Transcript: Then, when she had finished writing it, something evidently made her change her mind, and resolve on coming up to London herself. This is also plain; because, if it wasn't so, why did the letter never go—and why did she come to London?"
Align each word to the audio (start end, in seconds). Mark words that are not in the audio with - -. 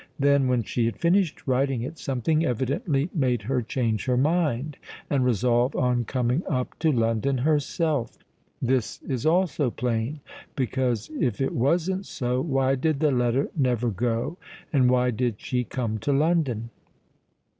Then, 0.17 0.47
when 0.47 0.63
she 0.63 0.85
had 0.87 0.97
finished 0.97 1.45
writing 1.45 1.83
it, 1.83 1.99
something 1.99 2.43
evidently 2.43 3.11
made 3.13 3.43
her 3.43 3.61
change 3.61 4.05
her 4.05 4.17
mind, 4.17 4.77
and 5.11 5.23
resolve 5.23 5.75
on 5.75 6.05
coming 6.05 6.41
up 6.49 6.79
to 6.79 6.91
London 6.91 7.37
herself. 7.37 8.17
This 8.59 8.99
is 9.03 9.27
also 9.27 9.69
plain; 9.69 10.19
because, 10.55 11.11
if 11.19 11.39
it 11.39 11.53
wasn't 11.53 12.07
so, 12.07 12.41
why 12.41 12.73
did 12.73 12.99
the 12.99 13.11
letter 13.11 13.51
never 13.55 13.91
go—and 13.91 14.89
why 14.89 15.11
did 15.11 15.39
she 15.39 15.63
come 15.63 15.99
to 15.99 16.11
London?" 16.11 16.71